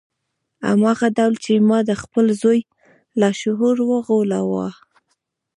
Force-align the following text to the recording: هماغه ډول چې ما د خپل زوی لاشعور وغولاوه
هماغه 0.67 1.07
ډول 1.17 1.33
چې 1.43 1.53
ما 1.69 1.79
د 1.89 1.91
خپل 2.01 2.25
زوی 2.41 2.59
لاشعور 3.19 3.77
وغولاوه 3.89 4.67